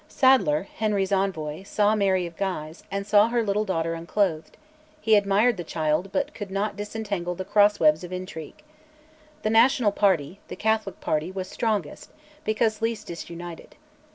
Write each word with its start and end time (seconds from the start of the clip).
Sadleyr, 0.09 0.63
Henry's 0.65 1.11
envoy, 1.11 1.61
saw 1.61 1.93
Mary 1.93 2.25
of 2.25 2.35
Guise, 2.35 2.83
and 2.89 3.05
saw 3.05 3.27
her 3.27 3.43
little 3.43 3.65
daughter 3.65 3.93
unclothed; 3.93 4.57
he 4.99 5.15
admired 5.15 5.57
the 5.57 5.63
child, 5.63 6.11
but 6.11 6.33
could 6.33 6.49
not 6.49 6.75
disentangle 6.75 7.35
the 7.35 7.45
cross 7.45 7.79
webs 7.79 8.03
of 8.03 8.11
intrigue. 8.11 8.63
The 9.43 9.51
national 9.51 9.91
party 9.91 10.39
the 10.47 10.55
Catholic 10.55 11.01
party 11.01 11.31
was 11.31 11.49
strongest, 11.51 12.09
because 12.43 12.81
least 12.81 13.05
disunited. 13.05 13.75